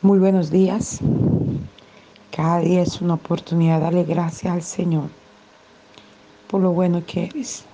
[0.00, 1.00] Muy buenos días.
[2.30, 5.10] Cada día es una oportunidad de darle gracias al Señor
[6.46, 7.64] por lo bueno que eres.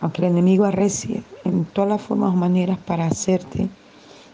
[0.00, 3.68] Aunque el enemigo arrecie en todas las formas o maneras para hacerte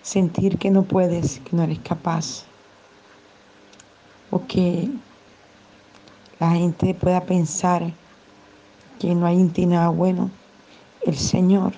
[0.00, 2.46] sentir que no puedes, que no eres capaz,
[4.30, 4.88] o que
[6.40, 7.92] la gente pueda pensar
[8.98, 10.30] que no hay en ti nada bueno,
[11.02, 11.74] el Señor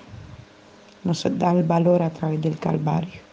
[1.03, 3.26] nos da el valor a través del Calvario.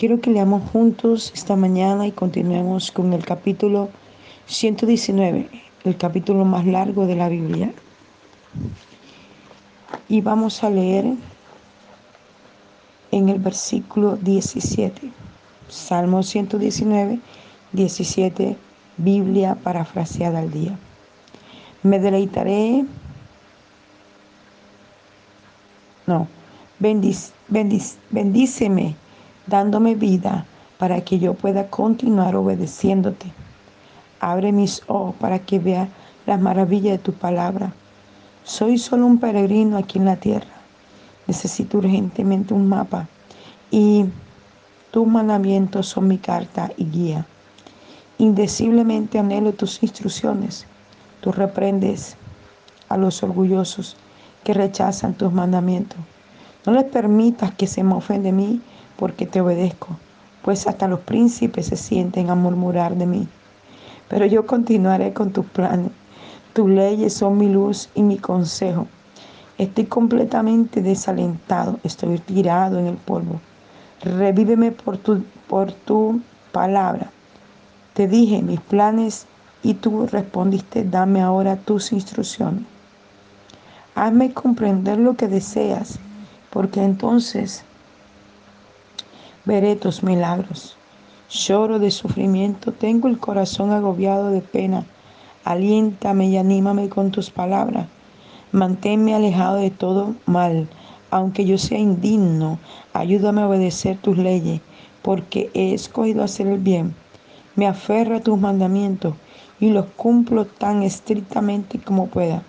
[0.00, 3.90] Quiero que leamos juntos esta mañana y continuemos con el capítulo
[4.46, 5.50] 119,
[5.84, 7.70] el capítulo más largo de la Biblia.
[10.08, 11.04] Y vamos a leer
[13.10, 15.12] en el versículo 17,
[15.68, 17.20] Salmo 119,
[17.72, 18.56] 17,
[18.96, 20.78] Biblia parafraseada al día.
[21.82, 22.86] Me deleitaré
[26.06, 26.26] no,
[26.78, 28.96] bendíceme
[29.50, 30.46] dándome vida
[30.78, 33.26] para que yo pueda continuar obedeciéndote.
[34.20, 35.88] Abre mis ojos para que vea
[36.26, 37.74] las maravillas de tu palabra.
[38.44, 40.48] Soy solo un peregrino aquí en la tierra.
[41.26, 43.08] Necesito urgentemente un mapa
[43.70, 44.06] y
[44.90, 47.26] tus mandamientos son mi carta y guía.
[48.18, 50.66] Indeciblemente anhelo tus instrucciones.
[51.20, 52.16] Tú reprendes
[52.88, 53.96] a los orgullosos
[54.44, 55.98] que rechazan tus mandamientos.
[56.66, 58.60] No les permitas que se mofen de mí
[59.00, 59.96] porque te obedezco,
[60.42, 63.26] pues hasta los príncipes se sienten a murmurar de mí.
[64.08, 65.90] Pero yo continuaré con tus planes.
[66.52, 68.86] Tus leyes son mi luz y mi consejo.
[69.56, 73.40] Estoy completamente desalentado, estoy tirado en el polvo.
[74.02, 76.20] Revíveme por tu, por tu
[76.52, 77.10] palabra.
[77.94, 79.26] Te dije mis planes
[79.62, 82.64] y tú respondiste, dame ahora tus instrucciones.
[83.94, 85.98] Hazme comprender lo que deseas,
[86.50, 87.64] porque entonces
[89.50, 90.76] veré tus milagros.
[91.28, 94.86] Lloro de sufrimiento, tengo el corazón agobiado de pena.
[95.44, 97.88] Aliéntame y anímame con tus palabras.
[98.52, 100.68] Manténme alejado de todo mal,
[101.10, 102.60] aunque yo sea indigno.
[102.92, 104.60] Ayúdame a obedecer tus leyes,
[105.02, 106.94] porque he escogido hacer el bien.
[107.56, 109.14] Me aferro a tus mandamientos
[109.58, 112.44] y los cumplo tan estrictamente como pueda.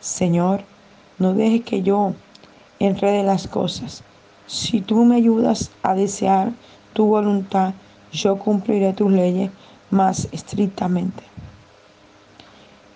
[0.00, 0.62] Señor,
[1.20, 2.14] no dejes que yo
[2.80, 4.02] enrede las cosas.
[4.50, 6.50] Si tú me ayudas a desear
[6.92, 7.72] tu voluntad,
[8.10, 9.52] yo cumpliré tus leyes
[9.92, 11.22] más estrictamente.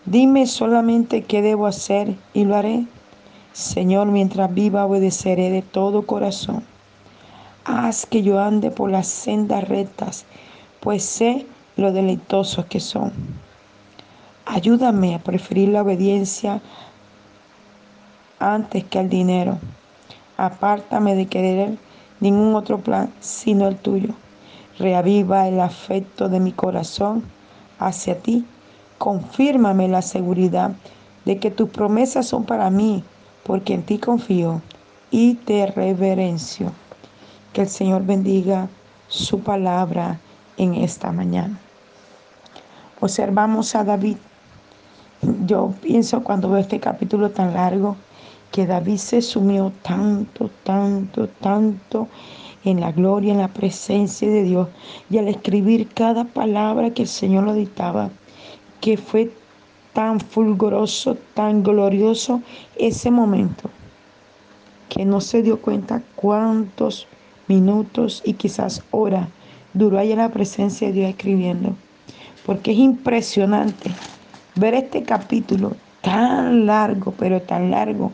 [0.05, 2.87] Dime solamente qué debo hacer y lo haré.
[3.53, 6.65] Señor, mientras viva obedeceré de todo corazón.
[7.65, 10.25] Haz que yo ande por las sendas rectas,
[10.81, 13.13] pues sé lo deleitosos que son.
[14.45, 16.61] Ayúdame a preferir la obediencia
[18.41, 19.61] antes que el dinero.
[20.37, 21.79] Apártame de querer
[22.21, 24.11] ningún otro plan sino el tuyo.
[24.79, 27.23] Reaviva el afecto de mi corazón
[27.79, 28.45] hacia ti.
[28.99, 30.73] Confírmame la seguridad
[31.25, 33.05] de que tus promesas son para mí,
[33.45, 34.63] porque en ti confío
[35.11, 36.73] y te reverencio.
[37.53, 38.69] Que el Señor bendiga
[39.09, 40.19] su palabra
[40.57, 41.59] en esta mañana.
[43.01, 44.17] Observamos a David.
[45.47, 47.97] Yo pienso cuando veo este capítulo tan largo,
[48.55, 52.07] que David se sumió tanto, tanto, tanto
[52.65, 54.69] en la gloria, en la presencia de Dios
[55.11, 58.11] y al escribir cada palabra que el Señor lo dictaba,
[58.81, 59.33] que fue
[59.93, 62.43] tan fulguroso, tan glorioso
[62.77, 63.71] ese momento,
[64.89, 67.09] que no se dio cuenta cuántos
[67.49, 69.27] minutos y quizás horas
[69.73, 71.75] duró ahí en la presencia de Dios escribiendo,
[72.47, 73.91] porque es impresionante
[74.55, 75.73] ver este capítulo
[76.03, 78.13] tan largo, pero tan largo,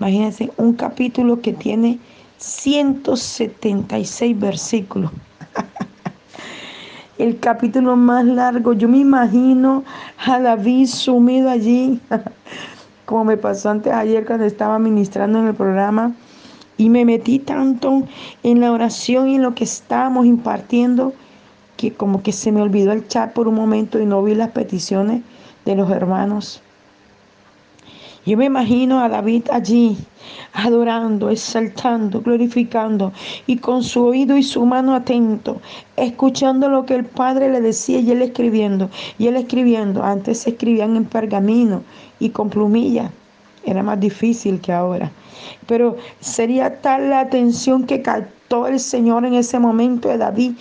[0.00, 1.98] Imagínense, un capítulo que tiene
[2.38, 5.10] 176 versículos.
[7.18, 9.82] El capítulo más largo, yo me imagino
[10.24, 12.00] a David sumido allí,
[13.06, 16.12] como me pasó antes ayer cuando estaba ministrando en el programa,
[16.76, 18.04] y me metí tanto
[18.44, 21.12] en la oración y en lo que estábamos impartiendo,
[21.76, 24.50] que como que se me olvidó el chat por un momento y no vi las
[24.50, 25.22] peticiones
[25.64, 26.62] de los hermanos.
[28.28, 29.96] Yo me imagino a David allí,
[30.52, 33.10] adorando, exaltando, glorificando,
[33.46, 35.62] y con su oído y su mano atento,
[35.96, 38.90] escuchando lo que el Padre le decía y él escribiendo.
[39.16, 41.82] Y él escribiendo, antes se escribían en pergamino
[42.20, 43.10] y con plumilla.
[43.64, 45.10] Era más difícil que ahora.
[45.66, 50.52] Pero sería tal la atención que captó el Señor en ese momento de David,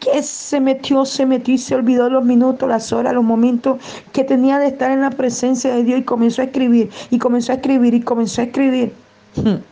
[0.00, 3.78] que se metió, se metió y se olvidó los minutos, las horas, los momentos
[4.12, 7.52] que tenía de estar en la presencia de Dios y comenzó a escribir, y comenzó
[7.52, 8.92] a escribir, y comenzó a escribir.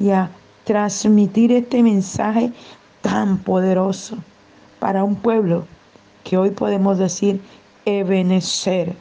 [0.00, 0.28] Y a
[0.64, 2.52] transmitir este mensaje
[3.00, 4.16] tan poderoso
[4.80, 5.64] para un pueblo
[6.24, 7.40] que hoy podemos decir
[7.84, 8.96] Ebenezer.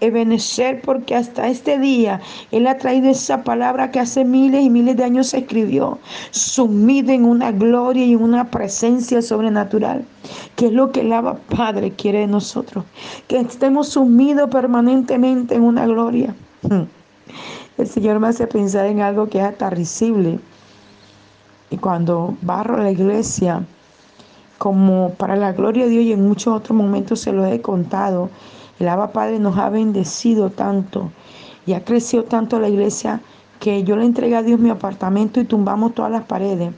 [0.00, 2.20] Ebenezer porque hasta este día
[2.50, 5.98] Él ha traído esa palabra que hace miles y miles de años se escribió,
[6.30, 10.04] sumido en una gloria y en una presencia sobrenatural,
[10.56, 12.84] que es lo que el Abba Padre quiere de nosotros,
[13.28, 16.34] que estemos sumidos permanentemente en una gloria.
[17.78, 20.38] El Señor me hace pensar en algo que es hasta risible.
[21.68, 23.66] Y cuando barro la iglesia,
[24.56, 28.30] como para la gloria de Dios y en muchos otros momentos se lo he contado,
[28.78, 31.10] el Abba Padre nos ha bendecido tanto
[31.66, 33.20] y ha crecido tanto la iglesia
[33.58, 36.72] que yo le entregué a Dios mi apartamento y tumbamos todas las paredes.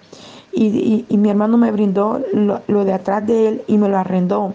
[0.52, 4.54] Y, mi hermano me brindó lo, lo, de atrás de él y me lo arrendó.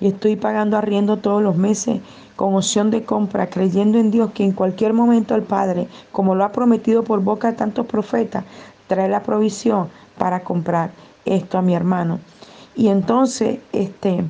[0.00, 2.00] Y estoy pagando arriendo todos los meses
[2.34, 6.44] con opción de compra, creyendo en Dios que en cualquier momento el Padre, como lo
[6.44, 8.44] ha prometido por boca de tantos profetas,
[8.86, 10.90] trae la provisión para comprar
[11.24, 12.20] esto a mi hermano.
[12.74, 14.24] Y entonces, este,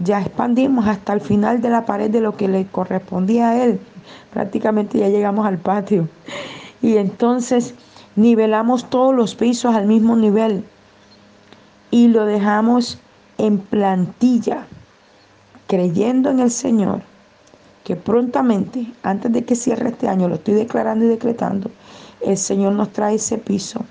[0.00, 3.78] ya expandimos hasta el final de la pared de lo que le correspondía a él.
[4.32, 6.08] Prácticamente ya llegamos al patio.
[6.82, 7.74] Y entonces
[8.16, 10.64] nivelamos todos los pisos al mismo nivel
[11.90, 12.98] y lo dejamos
[13.36, 14.66] en plantilla,
[15.66, 17.02] creyendo en el Señor,
[17.84, 21.70] que prontamente, antes de que cierre este año, lo estoy declarando y decretando,
[22.20, 23.84] el Señor nos trae ese piso,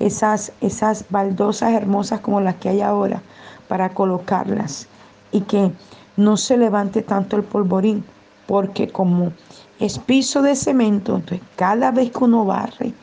[0.00, 3.22] esas, esas baldosas hermosas como las que hay ahora,
[3.68, 4.88] para colocarlas
[5.34, 5.72] y que
[6.16, 8.04] no se levante tanto el polvorín,
[8.46, 9.32] porque como
[9.80, 12.94] es piso de cemento, entonces cada vez que uno barre,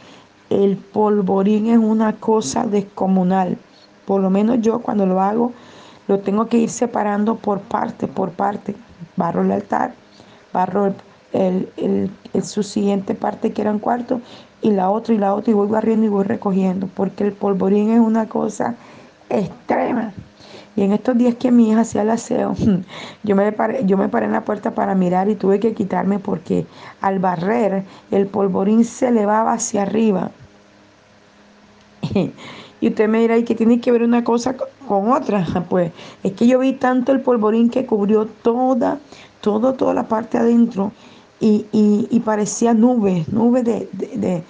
[0.50, 3.58] el polvorín es una cosa descomunal.
[4.06, 5.52] Por lo menos yo cuando lo hago,
[6.08, 8.76] lo tengo que ir separando por parte, por parte.
[9.18, 9.94] Barro el altar,
[10.54, 10.94] barro
[11.34, 12.10] el,
[12.44, 14.22] su siguiente parte que era un cuarto
[14.62, 17.92] y la otra y la otra y voy barriendo y voy recogiendo, porque el polvorín
[17.92, 18.76] es una cosa
[19.30, 20.14] extrema.
[20.76, 22.56] Y en estos días que mi hija hacía el aseo,
[23.24, 26.20] yo me, paré, yo me paré en la puerta para mirar y tuve que quitarme
[26.20, 26.66] porque
[27.02, 30.32] al barrer el polvorín se elevaba hacia arriba.
[32.84, 34.56] Y usted me dirá, ¿y qué tiene que ver una cosa
[34.88, 35.46] con otra?
[35.70, 35.92] Pues
[36.24, 38.98] es que yo vi tanto el polvorín que cubrió toda,
[39.40, 40.92] todo, toda la parte adentro
[41.40, 44.44] y, y, parecía nubes, nubes de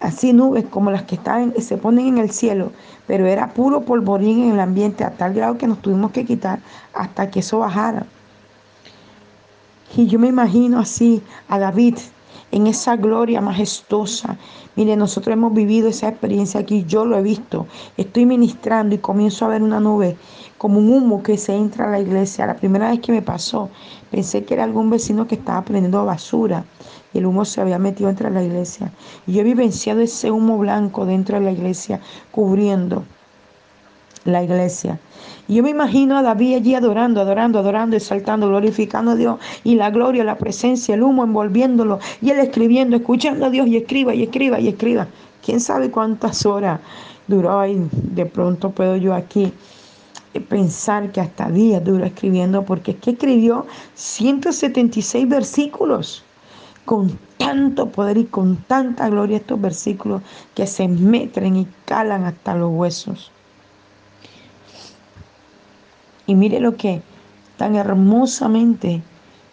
[0.00, 2.72] así nubes como las que están, se ponen en el cielo,
[3.06, 6.60] pero era puro polvorín en el ambiente a tal grado que nos tuvimos que quitar
[6.92, 8.06] hasta que eso bajara.
[9.96, 11.96] Y yo me imagino así a David
[12.52, 14.36] en esa gloria majestuosa.
[14.76, 17.66] Mire, nosotros hemos vivido esa experiencia aquí, yo lo he visto.
[17.96, 20.16] Estoy ministrando y comienzo a ver una nube
[20.56, 22.46] como un humo que se entra a la iglesia.
[22.46, 23.70] La primera vez que me pasó,
[24.10, 26.64] pensé que era algún vecino que estaba prendiendo basura
[27.14, 28.92] el humo se había metido entre la iglesia.
[29.26, 32.00] Y yo he vivenciado ese humo blanco dentro de la iglesia,
[32.30, 33.04] cubriendo
[34.24, 34.98] la iglesia.
[35.46, 39.40] Y yo me imagino a David allí adorando, adorando, adorando, exaltando, glorificando a Dios.
[39.64, 41.98] Y la gloria, la presencia, el humo envolviéndolo.
[42.20, 45.08] Y él escribiendo, escuchando a Dios y escriba y escriba y escriba.
[45.42, 46.80] ¿Quién sabe cuántas horas
[47.26, 47.88] duró ahí?
[47.92, 49.52] De pronto puedo yo aquí
[50.48, 56.22] pensar que hasta días duró escribiendo, porque es que escribió 176 versículos
[56.88, 60.22] con tanto poder y con tanta gloria estos versículos
[60.54, 63.30] que se meten y calan hasta los huesos.
[66.26, 67.02] Y mire lo que
[67.58, 69.02] tan hermosamente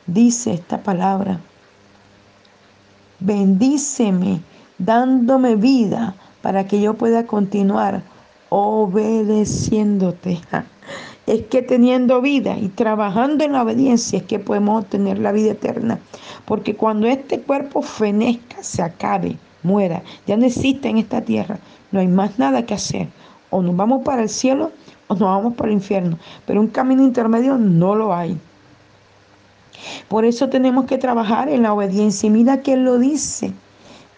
[0.07, 1.41] dice esta palabra.
[3.19, 4.39] Bendíceme
[4.77, 8.01] dándome vida para que yo pueda continuar
[8.47, 10.39] obedeciéndote.
[11.27, 15.51] Es que teniendo vida y trabajando en la obediencia es que podemos obtener la vida
[15.51, 15.99] eterna.
[16.45, 21.57] Porque cuando este cuerpo fenezca, se acabe, muera, ya no existe en esta tierra,
[21.91, 23.07] no hay más nada que hacer.
[23.49, 24.71] O nos vamos para el cielo
[25.07, 26.19] o nos vamos para el infierno.
[26.45, 28.37] Pero un camino intermedio no lo hay.
[30.07, 32.27] Por eso tenemos que trabajar en la obediencia.
[32.27, 33.51] Y mira que Él lo dice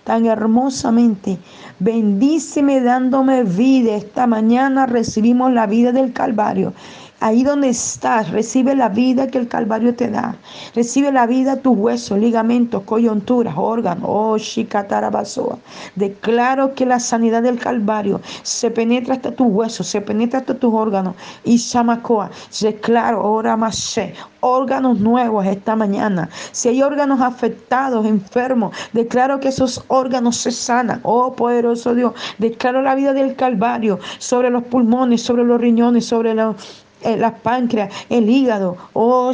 [0.07, 1.37] tan hermosamente.
[1.79, 3.97] Bendíceme dándome vida.
[3.97, 6.71] Esta mañana recibimos la vida del Calvario.
[7.19, 10.35] Ahí donde estás, recibe la vida que el Calvario te da.
[10.75, 14.03] Recibe la vida tus huesos, ligamentos, coyunturas, órganos.
[14.07, 15.57] Oh, shikatarabasoa.
[15.95, 20.71] Declaro que la sanidad del Calvario se penetra hasta tus huesos, se penetra hasta tus
[20.71, 21.15] órganos.
[21.43, 22.29] Y Shamakoa,
[22.61, 23.99] declaro, ora más
[24.41, 26.29] órganos nuevos esta mañana.
[26.51, 30.99] Si hay órganos afectados, enfermos, declaro que esos órganos se sanan.
[31.03, 36.33] Oh poderoso Dios, declaro la vida del Calvario sobre los pulmones, sobre los riñones, sobre
[36.33, 36.55] los
[37.03, 39.31] las páncreas, el hígado, oh,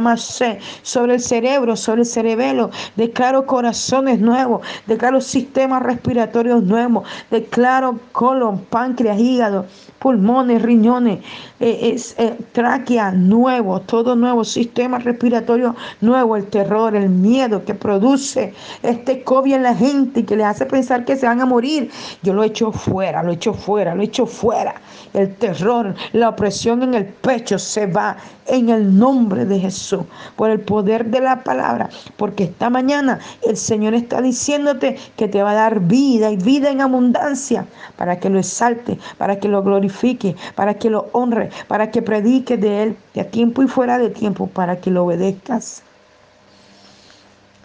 [0.00, 0.42] más
[0.82, 2.70] sobre el cerebro, sobre el cerebelo.
[2.96, 9.66] Declaro corazones nuevos, declaro sistemas respiratorios nuevos, declaro colon, páncreas, hígado,
[9.98, 11.20] pulmones, riñones,
[11.58, 17.74] eh, es, eh, tráquea nuevo, todo nuevo, sistema respiratorio nuevo, el terror, el miedo que
[17.74, 18.52] produce
[18.82, 21.90] este COVID en la gente y que le hace pensar que se van a morir.
[22.22, 24.74] Yo lo echo fuera, lo echo fuera, lo echo fuera.
[25.14, 28.16] El terror, la opresión en el pecho se va
[28.46, 30.04] en el nombre de Jesús,
[30.36, 35.42] por el poder de la palabra, porque esta mañana el Señor está diciéndote que te
[35.42, 37.66] va a dar vida y vida en abundancia
[37.96, 42.56] para que lo exalte, para que lo glorifique, para que lo honre, para que predique
[42.56, 45.82] de Él de a tiempo y fuera de tiempo, para que lo obedezcas.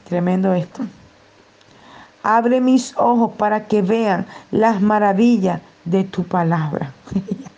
[0.07, 0.83] Tremendo esto.
[2.23, 6.91] Abre mis ojos para que vean las maravillas de tu palabra.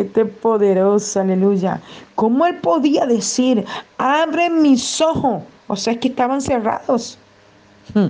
[0.00, 1.80] Este poderoso, aleluya.
[2.14, 3.64] ¿Cómo él podía decir,
[3.96, 5.42] abre mis ojos?
[5.66, 7.18] O sea, es que estaban cerrados.
[7.94, 8.08] Hmm.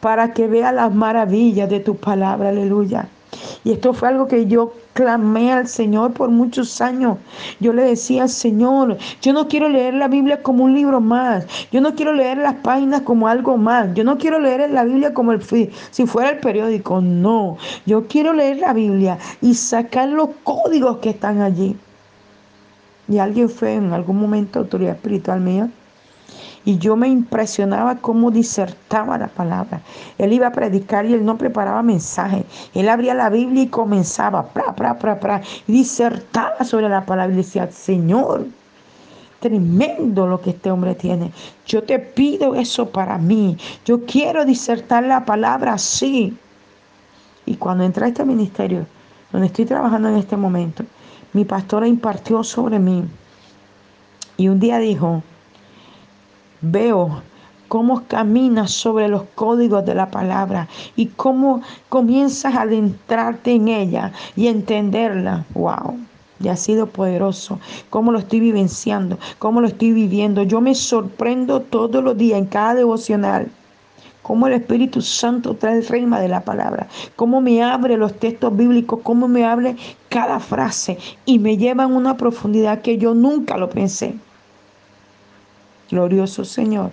[0.00, 3.08] Para que vea las maravillas de tu palabra, aleluya.
[3.64, 7.18] Y esto fue algo que yo clamé al Señor por muchos años.
[7.60, 11.46] Yo le decía Señor, yo no quiero leer la Biblia como un libro más.
[11.70, 13.94] Yo no quiero leer las páginas como algo más.
[13.94, 17.00] Yo no quiero leer la Biblia como el, si fuera el periódico.
[17.00, 17.56] No,
[17.86, 21.76] yo quiero leer la Biblia y sacar los códigos que están allí.
[23.08, 25.68] Y alguien fue en algún momento autoridad espiritual mía
[26.64, 29.80] y yo me impresionaba cómo disertaba la palabra.
[30.18, 32.44] Él iba a predicar y él no preparaba mensaje.
[32.74, 37.34] Él abría la Biblia y comenzaba, pra, pra, pra, pra, y disertaba sobre la palabra
[37.34, 38.46] y decía, Señor,
[39.40, 41.32] tremendo lo que este hombre tiene.
[41.66, 43.56] Yo te pido eso para mí.
[43.84, 46.36] Yo quiero disertar la palabra así.
[47.44, 48.86] Y cuando entré a este ministerio,
[49.32, 50.84] donde estoy trabajando en este momento,
[51.32, 53.04] mi pastora impartió sobre mí.
[54.36, 55.22] Y un día dijo,
[56.62, 57.22] veo
[57.68, 64.12] cómo caminas sobre los códigos de la palabra y cómo comienzas a adentrarte en ella
[64.36, 65.44] y entenderla.
[65.54, 65.98] ¡Wow!
[66.40, 67.58] Y ha sido poderoso.
[67.88, 70.42] Cómo lo estoy vivenciando, cómo lo estoy viviendo.
[70.42, 73.50] Yo me sorprendo todos los días en cada devocional.
[74.22, 76.88] Cómo el Espíritu Santo trae el reino de la palabra.
[77.16, 79.00] Cómo me abre los textos bíblicos.
[79.02, 79.76] Cómo me abre
[80.10, 80.98] cada frase.
[81.24, 84.14] Y me lleva a una profundidad que yo nunca lo pensé.
[85.92, 86.90] Glorioso Señor.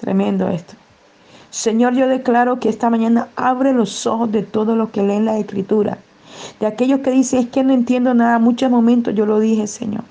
[0.00, 0.74] Tremendo esto.
[1.50, 5.36] Señor, yo declaro que esta mañana abre los ojos de todos los que leen la
[5.36, 5.98] escritura.
[6.60, 10.04] De aquellos que dicen, es que no entiendo nada, muchos momentos yo lo dije, Señor.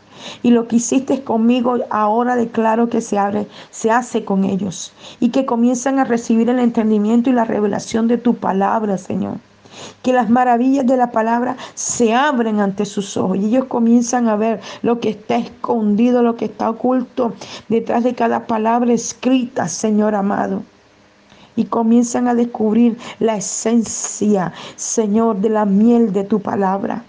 [0.43, 4.91] Y lo que hiciste conmigo, ahora declaro que se abre, se hace con ellos.
[5.21, 9.37] Y que comienzan a recibir el entendimiento y la revelación de tu palabra, Señor
[10.01, 13.37] que las maravillas de la palabra se abren ante sus ojos.
[13.37, 17.33] Y ellos comienzan a ver lo que está escondido, lo que está oculto
[17.69, 20.63] detrás de cada palabra escrita, Señor amado.
[21.55, 27.03] Y comienzan a descubrir la esencia, Señor, de la miel de tu palabra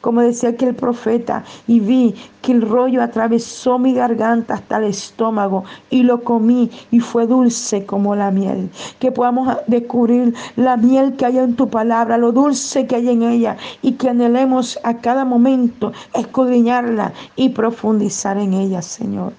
[0.00, 5.64] como decía aquel profeta, y vi que el rollo atravesó mi garganta hasta el estómago
[5.90, 8.70] y lo comí y fue dulce como la miel.
[8.98, 13.22] Que podamos descubrir la miel que hay en tu palabra, lo dulce que hay en
[13.22, 19.32] ella y que anhelemos a cada momento escudriñarla y profundizar en ella, Señor.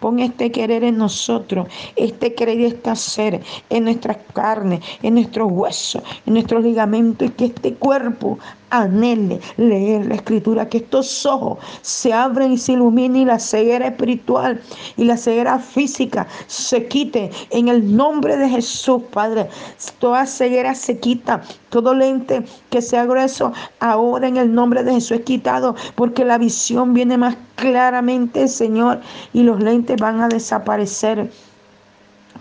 [0.00, 5.50] Pon este querer en nosotros, este querer y este hacer en nuestras carnes, en nuestros
[5.50, 8.38] huesos, en nuestros ligamentos y que este cuerpo
[8.70, 13.86] anhele leer la escritura, que estos ojos se abren y se iluminen y la ceguera
[13.86, 14.60] espiritual
[14.96, 19.48] y la ceguera física se quite en el nombre de Jesús, Padre.
[19.98, 25.18] Toda ceguera se quita, todo lente que sea grueso, ahora en el nombre de Jesús
[25.18, 29.00] es quitado, porque la visión viene más claramente, Señor,
[29.32, 31.30] y los lentes van a desaparecer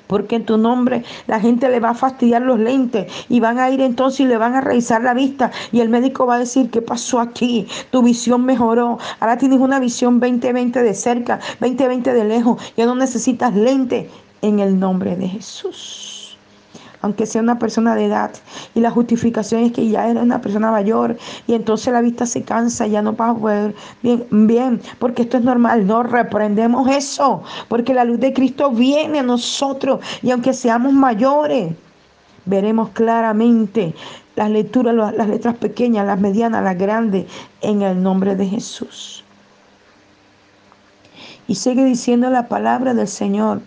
[0.08, 3.70] porque en tu nombre la gente le va a fastidiar los lentes y van a
[3.70, 5.52] ir entonces y le van a revisar la vista.
[5.72, 7.68] Y el médico va a decir, ¿qué pasó aquí?
[7.92, 12.96] Tu visión mejoró, ahora tienes una visión 20-20 de cerca, 20-20 de lejos, ya no
[12.96, 14.10] necesitas lente
[14.42, 16.16] en el nombre de Jesús
[17.08, 18.32] aunque sea una persona de edad.
[18.76, 22.44] Y la justificación es que ya era una persona mayor y entonces la vista se
[22.44, 25.88] cansa, ya no va a ver bien, bien, porque esto es normal.
[25.88, 31.74] No reprendemos eso, porque la luz de Cristo viene a nosotros y aunque seamos mayores,
[32.46, 33.96] veremos claramente
[34.36, 37.26] las lecturas, las letras pequeñas, las medianas, las grandes,
[37.62, 39.24] en el nombre de Jesús.
[41.48, 43.62] Y sigue diciendo la palabra del Señor.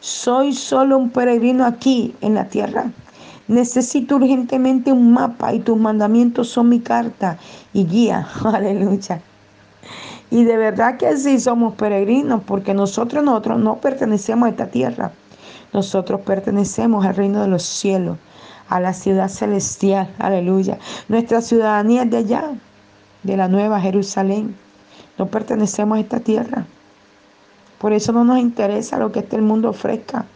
[0.00, 2.90] Soy solo un peregrino aquí en la tierra.
[3.48, 7.38] Necesito urgentemente un mapa y tus mandamientos son mi carta
[7.72, 8.28] y guía.
[8.44, 9.20] Aleluya.
[10.30, 15.10] Y de verdad que sí somos peregrinos porque nosotros, nosotros no pertenecemos a esta tierra.
[15.72, 18.18] Nosotros pertenecemos al reino de los cielos,
[18.68, 20.14] a la ciudad celestial.
[20.18, 20.78] Aleluya.
[21.08, 22.50] Nuestra ciudadanía es de allá,
[23.22, 24.54] de la nueva Jerusalén.
[25.18, 26.66] No pertenecemos a esta tierra.
[27.78, 30.26] Por eso no nos interesa lo que este mundo ofrezca.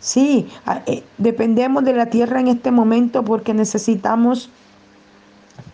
[0.00, 0.48] Sí,
[0.86, 4.50] eh, dependemos de la tierra en este momento porque necesitamos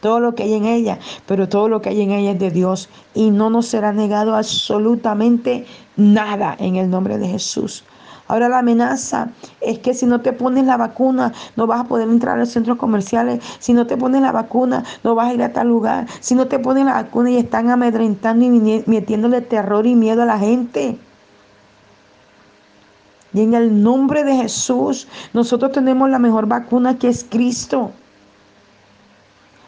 [0.00, 2.50] todo lo que hay en ella, pero todo lo que hay en ella es de
[2.50, 7.84] Dios y no nos será negado absolutamente nada en el nombre de Jesús.
[8.28, 9.30] Ahora la amenaza
[9.60, 12.50] es que si no te pones la vacuna no vas a poder entrar a los
[12.50, 13.42] centros comerciales.
[13.58, 16.06] Si no te pones la vacuna no vas a ir a tal lugar.
[16.20, 20.26] Si no te pones la vacuna y están amedrentando y metiéndole terror y miedo a
[20.26, 20.98] la gente.
[23.32, 27.92] Y en el nombre de Jesús, nosotros tenemos la mejor vacuna que es Cristo.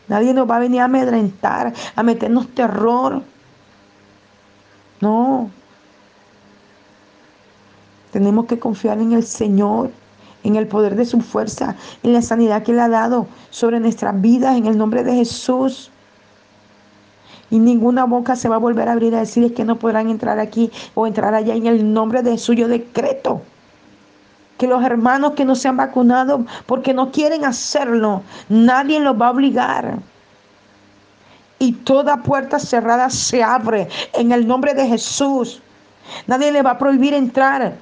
[0.09, 3.23] Nadie nos va a venir a amedrentar, a meternos terror.
[5.01, 5.51] No.
[8.13, 9.91] Tenemos que confiar en el Señor,
[10.43, 14.21] en el poder de su fuerza, en la sanidad que Él ha dado sobre nuestras
[14.21, 15.91] vidas, en el nombre de Jesús.
[17.51, 20.39] Y ninguna boca se va a volver a abrir a decir que no podrán entrar
[20.39, 23.43] aquí o entrar allá en el nombre de suyo decreto.
[24.57, 29.29] Que los hermanos que no se han vacunado porque no quieren hacerlo, nadie los va
[29.29, 29.99] a obligar.
[31.59, 35.61] Y toda puerta cerrada se abre en el nombre de Jesús.
[36.27, 37.75] Nadie le va a prohibir entrar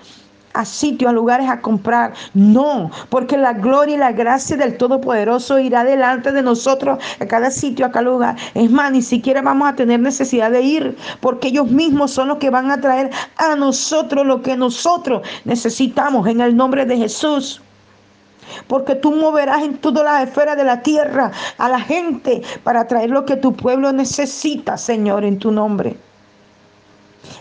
[0.54, 2.12] a sitios, a lugares a comprar.
[2.34, 7.50] No, porque la gloria y la gracia del Todopoderoso irá delante de nosotros a cada
[7.50, 8.36] sitio, a cada lugar.
[8.54, 12.38] Es más, ni siquiera vamos a tener necesidad de ir, porque ellos mismos son los
[12.38, 17.60] que van a traer a nosotros lo que nosotros necesitamos en el nombre de Jesús.
[18.66, 23.10] Porque tú moverás en todas las esferas de la tierra a la gente para traer
[23.10, 26.07] lo que tu pueblo necesita, Señor, en tu nombre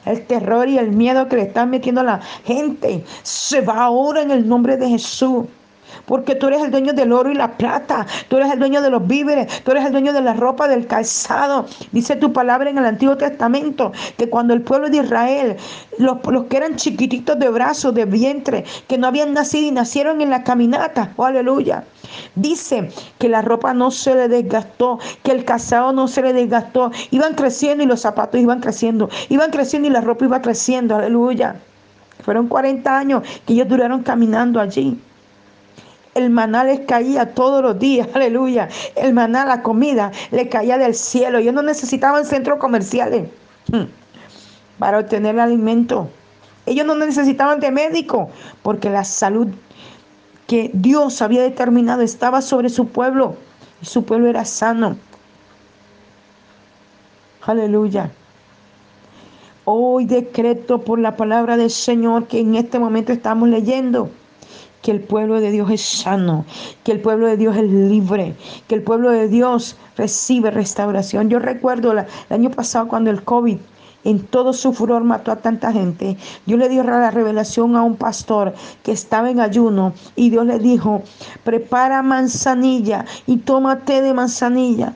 [0.05, 4.22] el terror y el miedo que le están metiendo a la gente, se va ahora
[4.22, 5.46] en el nombre de Jesús.
[6.06, 8.06] Porque tú eres el dueño del oro y la plata.
[8.27, 9.63] Tú eres el dueño de los víveres.
[9.63, 11.66] Tú eres el dueño de la ropa, del calzado.
[11.92, 15.57] Dice tu palabra en el Antiguo Testamento que cuando el pueblo de Israel,
[15.98, 20.22] los, los que eran chiquititos de brazos, de vientre, que no habían nacido y nacieron
[20.22, 21.83] en la caminata, oh aleluya.
[22.35, 26.92] Dice que la ropa no se le desgastó, que el calzado no se le desgastó.
[27.12, 29.09] Iban creciendo y los zapatos iban creciendo.
[29.29, 31.55] Iban creciendo y la ropa iba creciendo, aleluya.
[32.24, 35.00] Fueron 40 años que ellos duraron caminando allí
[36.18, 38.70] el maná les caía todos los días, aleluya.
[38.96, 41.38] El maná, la comida, le caía del cielo.
[41.38, 43.30] Ellos no necesitaban centros comerciales
[43.72, 43.84] hmm,
[44.80, 46.10] para obtener el alimento.
[46.66, 48.30] Ellos no necesitaban de médico
[48.64, 49.48] porque la salud
[50.48, 53.36] que Dios había determinado estaba sobre su pueblo
[53.82, 54.98] y su pueblo era sano.
[57.44, 58.12] Aleluya.
[59.66, 64.10] Hoy decreto por la palabra del Señor que en este momento estamos leyendo
[64.81, 66.46] que el pueblo de Dios es sano,
[66.83, 68.35] que el pueblo de Dios es libre,
[68.68, 71.29] que el pueblo de Dios recibe restauración.
[71.29, 73.57] Yo recuerdo el año pasado cuando el COVID
[74.03, 76.18] en todo su furor mató a tanta gente.
[76.46, 80.59] Dios le dio la revelación a un pastor que estaba en ayuno y Dios le
[80.59, 81.01] dijo,
[81.44, 84.94] prepara manzanilla y tómate de manzanilla.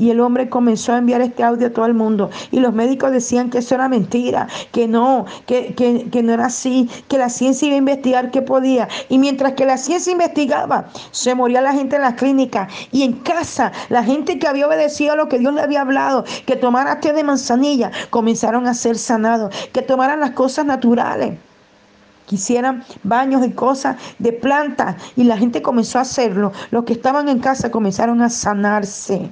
[0.00, 2.30] Y el hombre comenzó a enviar este audio a todo el mundo.
[2.50, 6.88] Y los médicos decían que eso era mentira, que no, que, que, no era así,
[7.06, 8.88] que la ciencia iba a investigar qué podía.
[9.10, 12.72] Y mientras que la ciencia investigaba, se moría la gente en las clínicas.
[12.92, 16.24] Y en casa, la gente que había obedecido a lo que Dios le había hablado,
[16.46, 21.38] que tomara té de manzanilla, comenzaron a ser sanados, que tomaran las cosas naturales
[22.26, 26.52] quisieran baños y cosas de planta y la gente comenzó a hacerlo.
[26.70, 29.28] Los que estaban en casa comenzaron a sanarse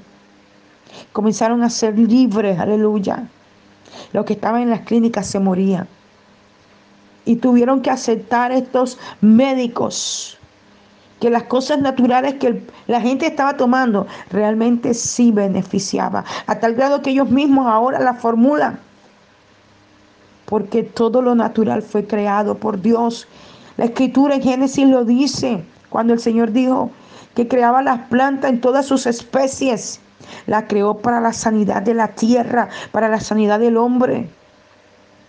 [1.12, 3.28] comenzaron a ser libres, aleluya.
[4.12, 5.88] Los que estaban en las clínicas se morían.
[7.24, 10.38] Y tuvieron que aceptar estos médicos
[11.20, 17.02] que las cosas naturales que la gente estaba tomando realmente sí beneficiaba, a tal grado
[17.02, 18.78] que ellos mismos ahora la formulan,
[20.46, 23.26] porque todo lo natural fue creado por Dios.
[23.76, 26.90] La escritura en Génesis lo dice, cuando el Señor dijo
[27.34, 30.00] que creaba las plantas en todas sus especies
[30.46, 34.28] la creó para la sanidad de la tierra, para la sanidad del hombre.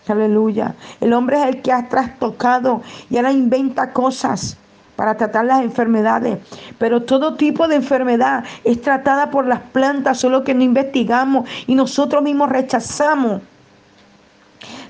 [0.07, 0.73] Aleluya.
[1.01, 4.57] El hombre es el que ha trastocado y ahora inventa cosas
[4.95, 6.39] para tratar las enfermedades.
[6.77, 11.75] Pero todo tipo de enfermedad es tratada por las plantas, solo que no investigamos y
[11.75, 13.41] nosotros mismos rechazamos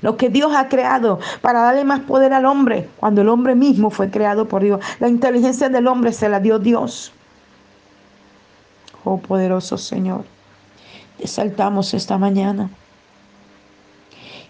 [0.00, 3.90] lo que Dios ha creado para darle más poder al hombre, cuando el hombre mismo
[3.90, 4.80] fue creado por Dios.
[4.98, 7.12] La inteligencia del hombre se la dio Dios.
[9.04, 10.24] Oh poderoso Señor,
[11.18, 12.70] te saltamos esta mañana.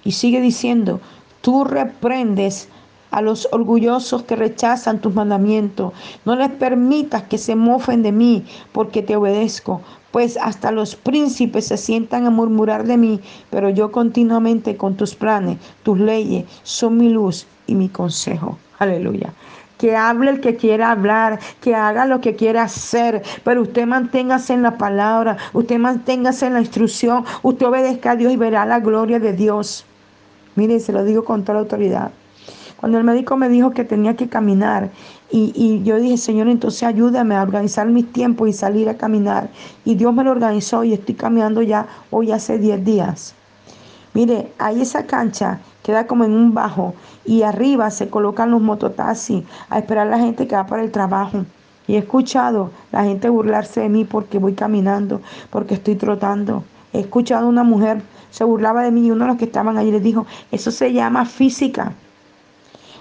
[0.04, 1.00] Y sigue diciendo,
[1.40, 2.68] tú reprendes
[3.10, 5.92] a los orgullosos que rechazan tus mandamientos.
[6.24, 9.82] No les permitas que se mofen de mí, porque te obedezco.
[10.10, 15.14] Pues hasta los príncipes se sientan a murmurar de mí, pero yo continuamente con tus
[15.14, 18.58] planes, tus leyes, son mi luz y mi consejo.
[18.78, 19.32] Aleluya
[19.80, 24.52] que hable el que quiera hablar, que haga lo que quiera hacer, pero usted manténgase
[24.52, 28.80] en la palabra, usted manténgase en la instrucción, usted obedezca a Dios y verá la
[28.80, 29.86] gloria de Dios.
[30.54, 32.10] Mire, se lo digo con toda la autoridad.
[32.76, 34.90] Cuando el médico me dijo que tenía que caminar
[35.30, 39.48] y, yo dije, Señor, entonces ayúdame a organizar mis tiempos y salir a caminar.
[39.86, 43.34] Y Dios me lo organizó y estoy caminando ya hoy hace 10 días.
[44.14, 46.94] Mire, ahí esa cancha queda como en un bajo
[47.24, 50.90] y arriba se colocan los mototaxis a esperar a la gente que va para el
[50.90, 51.44] trabajo.
[51.86, 55.20] Y he escuchado la gente burlarse de mí porque voy caminando,
[55.50, 56.64] porque estoy trotando.
[56.92, 59.76] He escuchado a una mujer se burlaba de mí y uno de los que estaban
[59.76, 61.92] allí les dijo, eso se llama física.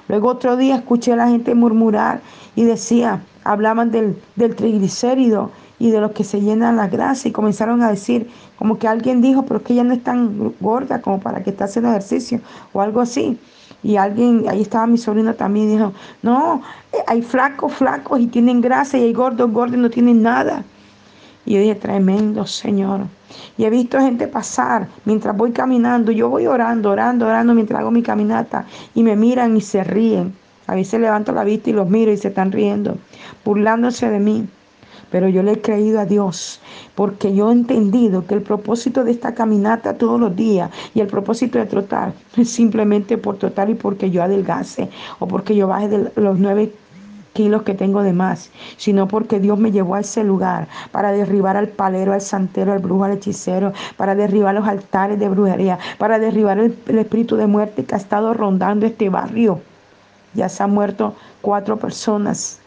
[0.07, 2.21] Luego otro día escuché a la gente murmurar
[2.55, 7.31] y decía, hablaban del, del triglicérido y de los que se llenan la grasa y
[7.31, 11.01] comenzaron a decir, como que alguien dijo, pero es que ella no es tan gorda
[11.01, 12.41] como para que esté haciendo ejercicio
[12.73, 13.39] o algo así.
[13.81, 16.61] Y alguien, ahí estaba mi sobrino también, dijo, no,
[16.91, 20.63] eh, hay flacos, flacos y tienen grasa y hay gordos, gordos y no tienen nada.
[21.45, 23.01] Y yo dije, tremendo Señor.
[23.57, 26.11] Y he visto gente pasar mientras voy caminando.
[26.11, 28.65] Yo voy orando, orando, orando mientras hago mi caminata.
[28.95, 30.33] Y me miran y se ríen.
[30.67, 32.97] A veces levanto la vista y los miro y se están riendo,
[33.43, 34.47] burlándose de mí.
[35.11, 36.59] Pero yo le he creído a Dios
[36.95, 41.07] porque yo he entendido que el propósito de esta caminata todos los días y el
[41.07, 45.87] propósito de trotar es simplemente por trotar y porque yo adelgase o porque yo baje
[45.87, 46.73] de los nueve
[47.33, 51.57] kilos que tengo de más, sino porque Dios me llevó a ese lugar para derribar
[51.57, 56.19] al palero, al santero, al brujo, al hechicero, para derribar los altares de brujería, para
[56.19, 59.61] derribar el, el espíritu de muerte que ha estado rondando este barrio.
[60.33, 62.59] Ya se han muerto cuatro personas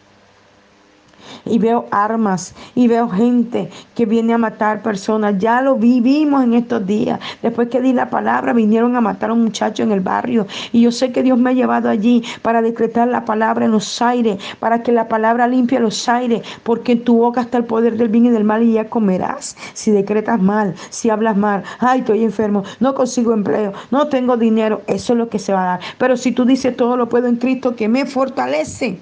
[1.45, 5.39] y veo armas y veo gente que viene a matar personas.
[5.39, 7.21] Ya lo vivimos en estos días.
[7.43, 10.47] Después que di la palabra, vinieron a matar a un muchacho en el barrio.
[10.73, 14.01] Y yo sé que Dios me ha llevado allí para decretar la palabra en los
[14.03, 17.97] aires, para que la palabra limpie los aires, porque en tu boca está el poder
[17.97, 19.57] del bien y del mal y ya comerás.
[19.75, 24.83] Si decretas mal, si hablas mal, ay, estoy enfermo, no consigo empleo, no tengo dinero,
[24.87, 25.81] eso es lo que se va a dar.
[25.99, 28.99] Pero si tú dices todo lo puedo en Cristo que me fortalece,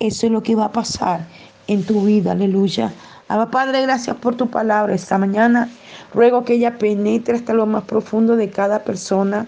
[0.00, 1.26] eso es lo que va a pasar
[1.68, 2.92] en tu vida, aleluya.
[3.28, 5.68] Abba Padre, gracias por tu palabra esta mañana.
[6.14, 9.46] Ruego que ella penetre hasta lo más profundo de cada persona,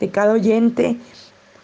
[0.00, 0.98] de cada oyente,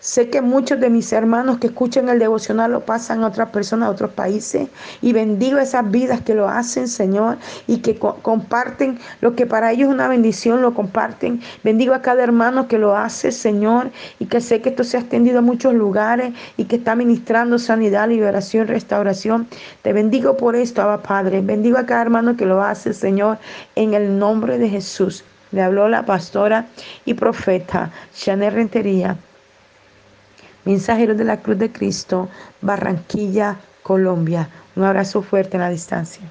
[0.03, 3.87] Sé que muchos de mis hermanos que escuchan el devocional lo pasan a otras personas,
[3.87, 4.69] a otros países.
[5.03, 7.37] Y bendigo esas vidas que lo hacen, Señor,
[7.67, 11.43] y que comparten lo que para ellos es una bendición, lo comparten.
[11.63, 15.01] Bendigo a cada hermano que lo hace, Señor, y que sé que esto se ha
[15.01, 19.49] extendido a muchos lugares y que está ministrando sanidad, liberación, restauración.
[19.83, 21.43] Te bendigo por esto, Abba Padre.
[21.43, 23.37] Bendigo a cada hermano que lo hace, Señor,
[23.77, 25.25] en el nombre de Jesús.
[25.53, 26.69] Le habló la pastora
[27.05, 29.19] y profeta Chanel Rentería
[30.65, 32.29] Mensajeros de la Cruz de Cristo,
[32.61, 34.49] Barranquilla, Colombia.
[34.77, 36.23] Un abrazo fuerte en la distancia.